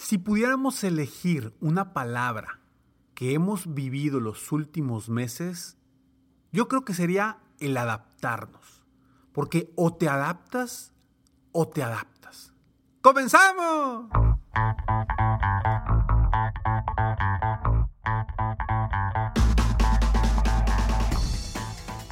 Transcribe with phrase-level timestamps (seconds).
[0.00, 2.58] Si pudiéramos elegir una palabra
[3.14, 5.76] que hemos vivido los últimos meses,
[6.52, 8.82] yo creo que sería el adaptarnos.
[9.32, 10.94] Porque o te adaptas
[11.52, 12.54] o te adaptas.
[13.02, 14.06] ¡Comenzamos!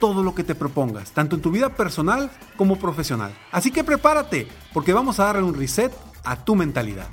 [0.00, 3.32] todo lo que te propongas, tanto en tu vida personal como profesional.
[3.52, 5.92] Así que prepárate, porque vamos a darle un reset
[6.24, 7.06] a tu mentalidad.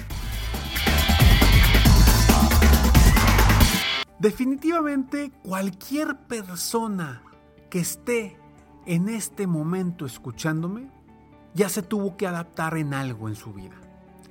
[4.18, 7.22] Definitivamente cualquier persona
[7.70, 8.40] que esté
[8.88, 10.90] en este momento escuchándome
[11.54, 13.76] ya se tuvo que adaptar en algo en su vida.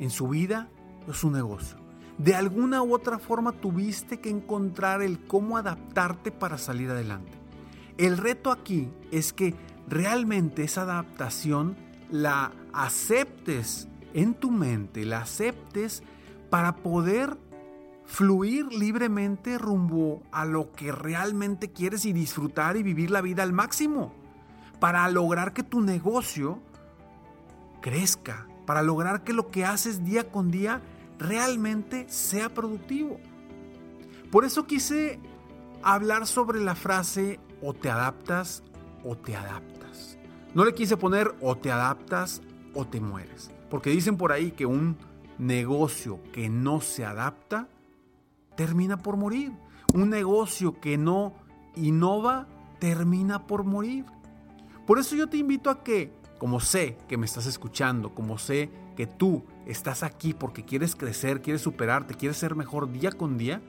[0.00, 0.68] En su vida
[1.06, 1.78] o su negocio.
[2.18, 7.45] De alguna u otra forma tuviste que encontrar el cómo adaptarte para salir adelante.
[7.98, 9.54] El reto aquí es que
[9.88, 11.76] realmente esa adaptación
[12.10, 16.02] la aceptes en tu mente, la aceptes
[16.50, 17.38] para poder
[18.04, 23.52] fluir libremente rumbo a lo que realmente quieres y disfrutar y vivir la vida al
[23.52, 24.14] máximo.
[24.78, 26.60] Para lograr que tu negocio
[27.80, 30.82] crezca, para lograr que lo que haces día con día
[31.18, 33.18] realmente sea productivo.
[34.30, 35.18] Por eso quise
[35.82, 38.62] hablar sobre la frase o te adaptas
[39.04, 40.18] o te adaptas.
[40.54, 42.42] No le quise poner o te adaptas
[42.74, 43.50] o te mueres.
[43.70, 44.96] Porque dicen por ahí que un
[45.38, 47.68] negocio que no se adapta
[48.56, 49.52] termina por morir.
[49.94, 51.34] Un negocio que no
[51.74, 52.46] innova
[52.78, 54.04] termina por morir.
[54.86, 58.70] Por eso yo te invito a que, como sé que me estás escuchando, como sé
[58.96, 63.60] que tú estás aquí porque quieres crecer, quieres superarte, quieres ser mejor día con día,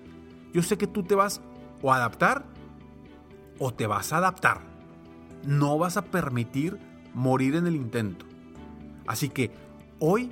[0.54, 1.42] yo sé que tú te vas
[1.82, 2.46] o a adaptar
[3.60, 4.62] o te vas a adaptar.
[5.44, 6.78] No vas a permitir
[7.14, 8.26] morir en el intento.
[9.08, 9.52] Así que
[10.00, 10.32] hoy,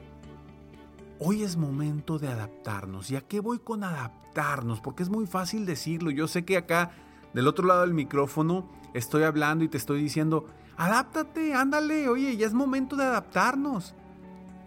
[1.19, 3.09] hoy es momento de adaptarnos.
[3.11, 4.81] ¿Y a qué voy con adaptarnos?
[4.81, 6.11] Porque es muy fácil decirlo.
[6.11, 6.91] Yo sé que acá,
[7.33, 10.47] del otro lado del micrófono, estoy hablando y te estoy diciendo,
[10.77, 13.95] adáptate, ándale, oye, ya es momento de adaptarnos.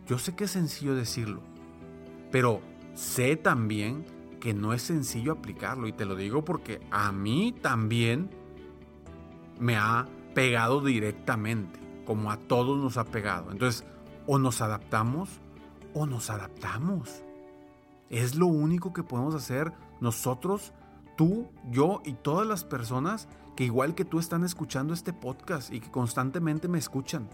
[0.06, 1.42] Yo sé que es sencillo decirlo,
[2.32, 2.62] pero
[2.94, 4.06] sé también
[4.40, 8.30] que no es sencillo aplicarlo y te lo digo porque a mí también
[9.58, 13.50] me ha pegado directamente, como a todos nos ha pegado.
[13.50, 13.84] Entonces,
[14.26, 15.40] o nos adaptamos
[15.94, 17.22] o nos adaptamos.
[18.10, 20.72] Es lo único que podemos hacer nosotros,
[21.16, 25.80] tú, yo y todas las personas que igual que tú están escuchando este podcast y
[25.80, 27.28] que constantemente me escuchan.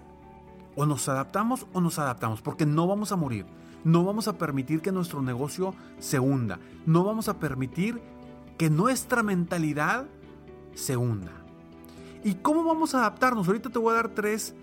[0.76, 3.46] O nos adaptamos o nos adaptamos, porque no vamos a morir.
[3.84, 6.58] No vamos a permitir que nuestro negocio se hunda.
[6.86, 8.00] No vamos a permitir
[8.56, 10.06] que nuestra mentalidad
[10.74, 11.43] se hunda.
[12.24, 13.46] ¿Y cómo vamos a adaptarnos?
[13.46, 14.54] Ahorita te voy a dar tres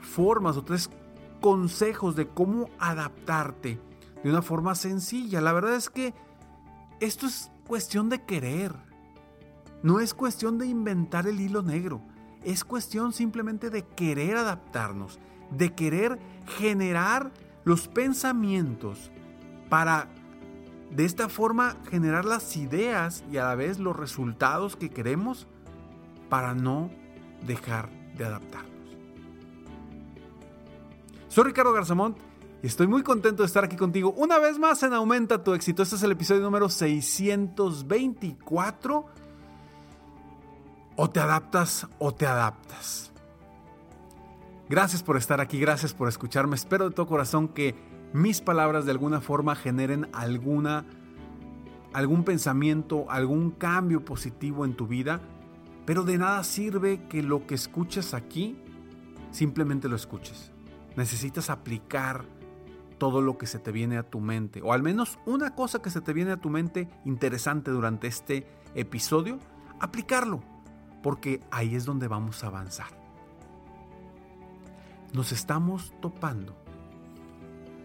[0.00, 0.88] formas o tres
[1.40, 3.80] consejos de cómo adaptarte
[4.22, 5.40] de una forma sencilla.
[5.40, 6.14] La verdad es que
[7.00, 8.72] esto es cuestión de querer.
[9.82, 12.00] No es cuestión de inventar el hilo negro.
[12.44, 15.18] Es cuestión simplemente de querer adaptarnos,
[15.50, 16.20] de querer
[16.58, 17.32] generar
[17.64, 19.10] los pensamientos
[19.68, 20.08] para
[20.92, 25.48] de esta forma generar las ideas y a la vez los resultados que queremos
[26.30, 26.90] para no
[27.46, 28.72] dejar de adaptarnos.
[31.28, 32.16] Soy Ricardo Garzamont
[32.62, 35.82] y estoy muy contento de estar aquí contigo una vez más en Aumenta tu éxito.
[35.82, 39.06] Este es el episodio número 624.
[40.96, 43.12] O te adaptas o te adaptas.
[44.68, 46.56] Gracias por estar aquí, gracias por escucharme.
[46.56, 47.76] Espero de todo corazón que
[48.12, 50.84] mis palabras de alguna forma generen alguna
[51.92, 55.20] algún pensamiento, algún cambio positivo en tu vida
[55.88, 58.58] pero de nada sirve que lo que escuches aquí
[59.30, 60.52] simplemente lo escuches.
[60.96, 62.26] Necesitas aplicar
[62.98, 65.88] todo lo que se te viene a tu mente, o al menos una cosa que
[65.88, 69.38] se te viene a tu mente interesante durante este episodio,
[69.80, 70.42] aplicarlo,
[71.02, 72.90] porque ahí es donde vamos a avanzar.
[75.14, 76.54] Nos estamos topando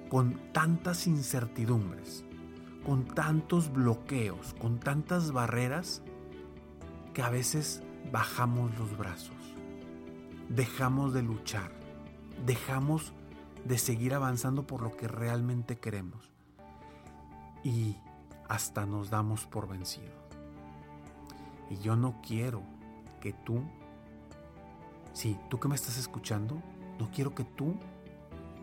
[0.10, 2.26] con tantas incertidumbres,
[2.86, 6.02] con tantos bloqueos, con tantas barreras,
[7.14, 7.82] que a veces
[8.14, 9.36] bajamos los brazos,
[10.48, 11.72] dejamos de luchar,
[12.46, 13.12] dejamos
[13.66, 16.30] de seguir avanzando por lo que realmente queremos
[17.64, 17.98] y
[18.48, 20.14] hasta nos damos por vencido.
[21.72, 22.62] Y yo no quiero
[23.20, 23.64] que tú,
[25.14, 26.62] sí, tú que me estás escuchando,
[27.00, 27.74] no quiero que tú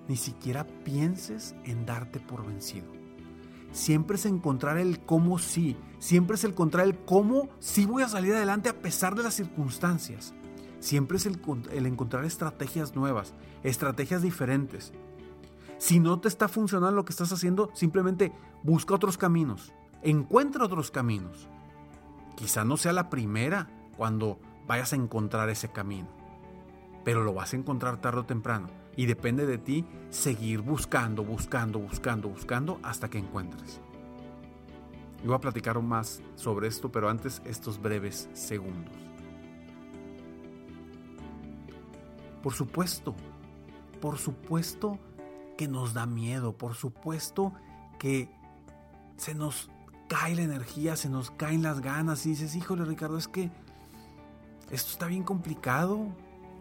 [0.07, 3.00] ni siquiera pienses en darte por vencido.
[3.73, 8.35] Siempre es encontrar el cómo sí, siempre es encontrar el cómo sí voy a salir
[8.35, 10.35] adelante a pesar de las circunstancias.
[10.81, 11.41] Siempre es el,
[11.71, 14.93] el encontrar estrategias nuevas, estrategias diferentes.
[15.79, 18.33] Si no te está funcionando lo que estás haciendo, simplemente
[18.63, 21.49] busca otros caminos, encuentra otros caminos.
[22.37, 26.09] Quizá no sea la primera cuando vayas a encontrar ese camino,
[27.05, 31.79] pero lo vas a encontrar tarde o temprano y depende de ti seguir buscando, buscando,
[31.79, 33.81] buscando, buscando hasta que encuentres.
[35.23, 38.93] Yo voy a platicar más sobre esto, pero antes estos breves segundos.
[42.43, 43.15] Por supuesto,
[44.03, 44.99] por supuesto
[45.57, 47.55] que nos da miedo, por supuesto
[47.99, 48.29] que
[49.17, 49.71] se nos
[50.11, 53.51] cae la energía, se nos caen las ganas y dices, híjole Ricardo, es que
[54.71, 56.15] esto está bien complicado,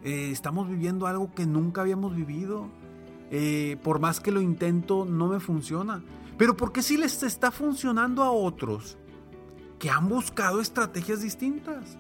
[0.04, 2.68] eh, estamos viviendo algo que nunca habíamos vivido,
[3.32, 6.04] eh, por más que lo intento no me funciona,
[6.38, 8.98] pero ¿por qué si les está funcionando a otros
[9.78, 11.98] que han buscado estrategias distintas?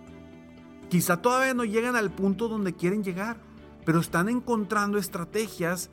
[0.90, 3.38] Quizá todavía no llegan al punto donde quieren llegar,
[3.86, 5.92] pero están encontrando estrategias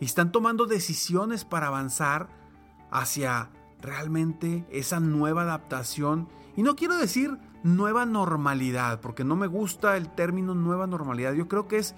[0.00, 2.28] y están tomando decisiones para avanzar
[2.90, 3.50] hacia
[3.80, 6.28] realmente esa nueva adaptación.
[6.56, 11.32] Y no quiero decir nueva normalidad, porque no me gusta el término nueva normalidad.
[11.34, 11.94] Yo creo que es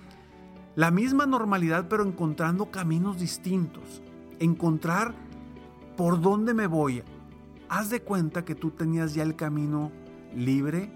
[0.74, 4.02] la misma normalidad, pero encontrando caminos distintos.
[4.38, 5.14] Encontrar
[5.96, 7.02] por dónde me voy.
[7.68, 9.92] Haz de cuenta que tú tenías ya el camino
[10.34, 10.90] libre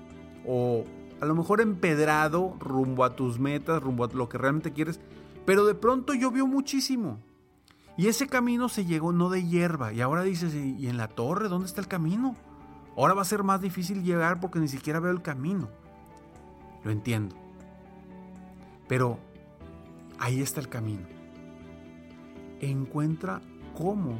[0.47, 0.85] o
[1.21, 5.01] a lo mejor empedrado rumbo a tus metas, rumbo a lo que realmente quieres,
[5.45, 7.21] pero de pronto llovió muchísimo.
[7.97, 9.93] Y ese camino se llegó no de hierba.
[9.93, 12.37] Y ahora dices, ¿y en la torre dónde está el camino?
[12.97, 15.69] Ahora va a ser más difícil llegar porque ni siquiera veo el camino.
[16.85, 17.37] Lo entiendo.
[18.89, 19.19] Pero
[20.19, 21.07] ahí está el camino.
[22.61, 23.41] Encuentra
[23.77, 24.19] cómo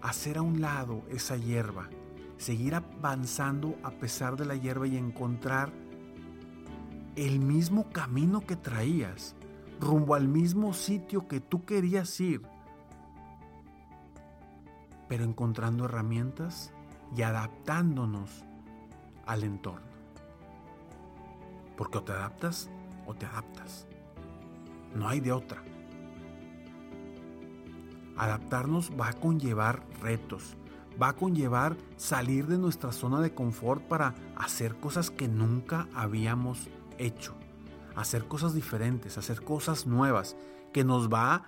[0.00, 1.88] hacer a un lado esa hierba,
[2.36, 5.72] seguir avanzando a pesar de la hierba y encontrar
[7.16, 9.34] el mismo camino que traías,
[9.80, 12.42] rumbo al mismo sitio que tú querías ir,
[15.08, 16.72] pero encontrando herramientas
[17.16, 18.44] y adaptándonos
[19.26, 19.86] al entorno.
[21.76, 22.70] Porque o te adaptas
[23.06, 23.86] o te adaptas.
[24.94, 25.62] No hay de otra.
[28.16, 30.56] Adaptarnos va a conllevar retos,
[31.00, 36.68] va a conllevar salir de nuestra zona de confort para hacer cosas que nunca habíamos
[36.98, 37.34] hecho,
[37.94, 40.36] hacer cosas diferentes, hacer cosas nuevas,
[40.72, 41.44] que nos va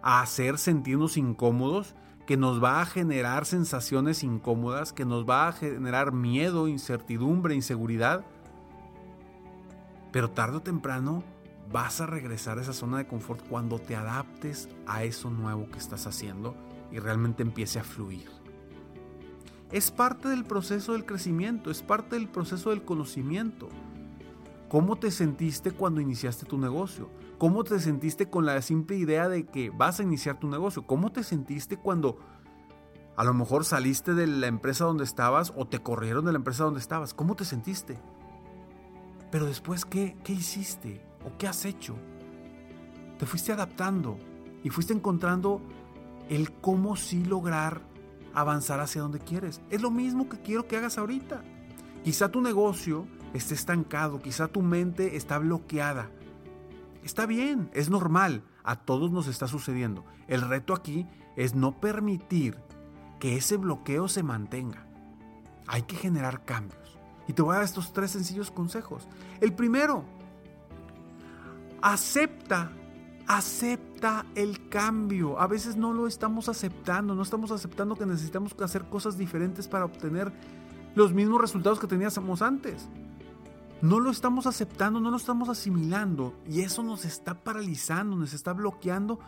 [0.00, 1.96] a hacer sentirnos incómodos,
[2.26, 8.24] que nos va a generar sensaciones incómodas, que nos va a generar miedo, incertidumbre, inseguridad.
[10.12, 11.24] Pero tarde o temprano
[11.70, 15.78] vas a regresar a esa zona de confort cuando te adaptes a eso nuevo que
[15.78, 16.54] estás haciendo
[16.92, 18.28] y realmente empiece a fluir.
[19.72, 23.70] Es parte del proceso del crecimiento, es parte del proceso del conocimiento.
[24.68, 27.08] ¿Cómo te sentiste cuando iniciaste tu negocio?
[27.38, 30.86] ¿Cómo te sentiste con la simple idea de que vas a iniciar tu negocio?
[30.86, 32.18] ¿Cómo te sentiste cuando
[33.16, 36.64] a lo mejor saliste de la empresa donde estabas o te corrieron de la empresa
[36.64, 37.14] donde estabas?
[37.14, 37.98] ¿Cómo te sentiste?
[39.30, 41.04] Pero después, ¿qué, qué hiciste?
[41.24, 41.96] ¿O qué has hecho?
[43.18, 44.18] Te fuiste adaptando
[44.62, 45.60] y fuiste encontrando
[46.28, 47.82] el cómo sí lograr
[48.34, 49.60] avanzar hacia donde quieres.
[49.70, 51.42] Es lo mismo que quiero que hagas ahorita.
[52.04, 56.10] Quizá tu negocio esté estancado, quizá tu mente está bloqueada.
[57.02, 60.04] Está bien, es normal, a todos nos está sucediendo.
[60.28, 61.06] El reto aquí
[61.36, 62.56] es no permitir
[63.18, 64.86] que ese bloqueo se mantenga.
[65.66, 66.98] Hay que generar cambios.
[67.26, 69.08] Y te voy a dar estos tres sencillos consejos.
[69.40, 70.04] El primero,
[71.80, 72.72] acepta,
[73.26, 75.40] acepta el cambio.
[75.40, 79.84] A veces no lo estamos aceptando, no estamos aceptando que necesitamos hacer cosas diferentes para
[79.84, 80.32] obtener
[80.94, 82.88] los mismos resultados que teníamos antes
[83.82, 88.52] no lo estamos aceptando, no lo estamos asimilando y eso nos está paralizando, nos está
[88.52, 89.18] bloqueando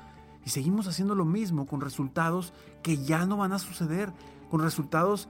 [0.46, 4.12] y seguimos haciendo lo mismo con resultados que ya no van a suceder,
[4.50, 5.28] con resultados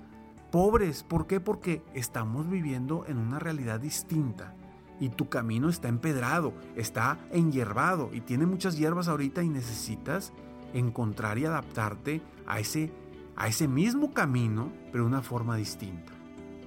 [0.53, 1.03] pobres.
[1.03, 1.41] ¿Por qué?
[1.41, 4.55] Porque estamos viviendo en una realidad distinta
[5.01, 10.35] y tu camino está empedrado, está enhierbado y tiene muchas hierbas ahorita y necesitas
[10.75, 12.93] encontrar y adaptarte a ese,
[13.37, 16.13] a ese mismo camino, pero de una forma distinta.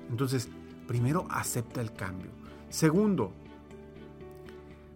[0.10, 0.50] Entonces,
[0.88, 2.32] primero acepta el cambio.
[2.70, 3.34] Segundo,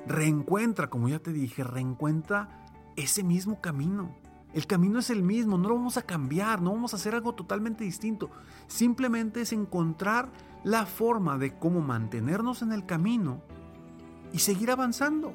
[0.07, 4.15] reencuentra, como ya te dije, reencuentra ese mismo camino.
[4.53, 7.33] El camino es el mismo, no lo vamos a cambiar, no vamos a hacer algo
[7.33, 8.29] totalmente distinto.
[8.67, 10.29] Simplemente es encontrar
[10.63, 13.41] la forma de cómo mantenernos en el camino
[14.33, 15.33] y seguir avanzando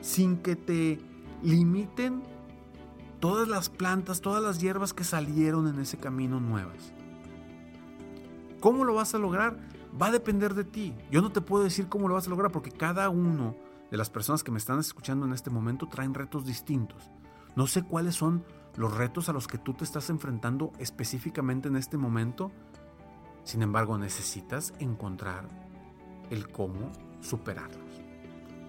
[0.00, 1.00] sin que te
[1.42, 2.22] limiten
[3.20, 6.92] todas las plantas, todas las hierbas que salieron en ese camino nuevas.
[8.60, 9.56] ¿Cómo lo vas a lograr?
[10.00, 10.94] Va a depender de ti.
[11.10, 13.56] Yo no te puedo decir cómo lo vas a lograr porque cada uno
[13.90, 17.10] de las personas que me están escuchando en este momento traen retos distintos.
[17.54, 18.44] No sé cuáles son
[18.76, 22.52] los retos a los que tú te estás enfrentando específicamente en este momento.
[23.44, 25.48] Sin embargo, necesitas encontrar
[26.30, 28.02] el cómo superarlos.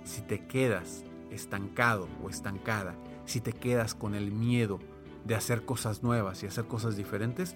[0.05, 4.79] Si te quedas estancado o estancada, si te quedas con el miedo
[5.25, 7.55] de hacer cosas nuevas y hacer cosas diferentes,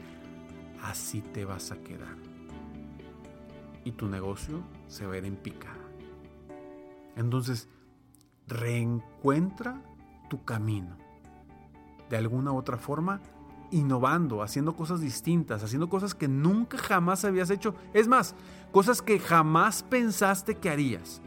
[0.84, 2.31] así te vas a quedar.
[3.84, 5.76] Y tu negocio se ir en picada.
[7.16, 7.68] Entonces,
[8.48, 9.82] reencuentra
[10.30, 10.98] tu camino.
[12.10, 13.22] De alguna u otra forma,
[13.72, 17.74] innovando, haciendo cosas distintas, haciendo cosas que nunca jamás habías hecho.
[17.94, 18.36] Es más,
[18.72, 21.22] cosas que jamás pensaste que harías.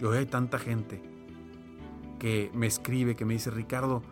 [0.00, 1.02] Y hoy hay tanta gente
[2.18, 4.02] que me escribe, que me dice, Ricardo,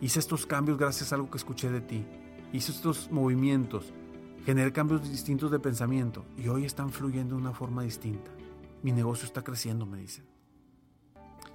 [0.00, 2.04] hice estos cambios gracias a algo que escuché de ti.
[2.52, 3.92] Hice estos movimientos,
[4.44, 8.30] generé cambios distintos de pensamiento y hoy están fluyendo de una forma distinta.
[8.82, 10.24] Mi negocio está creciendo, me dicen.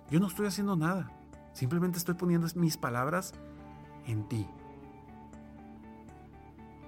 [0.09, 1.11] Yo no estoy haciendo nada.
[1.53, 3.33] Simplemente estoy poniendo mis palabras
[4.05, 4.47] en ti.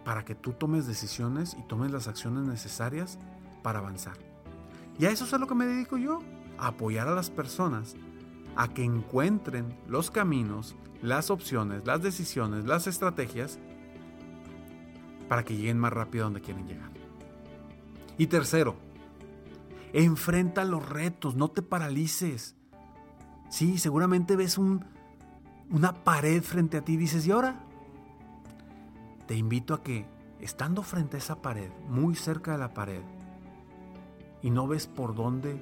[0.05, 3.17] Para que tú tomes decisiones y tomes las acciones necesarias
[3.63, 4.17] para avanzar.
[4.99, 6.21] Y a eso es a lo que me dedico yo.
[6.59, 7.95] A apoyar a las personas
[8.55, 13.59] a que encuentren los caminos, las opciones, las decisiones, las estrategias
[15.27, 16.91] para que lleguen más rápido a donde quieren llegar.
[18.17, 18.75] Y tercero,
[19.93, 22.55] enfrenta los retos, no te paralices.
[23.49, 24.85] Sí, seguramente ves un,
[25.69, 27.63] una pared frente a ti y dices, ¿y ahora?
[29.27, 30.05] Te invito a que,
[30.39, 33.01] estando frente a esa pared, muy cerca de la pared,
[34.41, 35.61] y no ves por dónde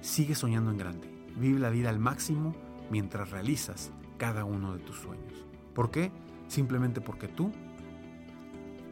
[0.00, 1.06] sigue soñando en grande.
[1.36, 2.54] Vive la vida al máximo
[2.90, 5.49] mientras realizas cada uno de tus sueños.
[5.74, 6.10] ¿Por qué?
[6.48, 7.52] Simplemente porque tú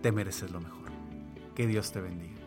[0.02, 0.88] te mereces lo mejor.
[1.54, 2.37] Que Dios te bendiga.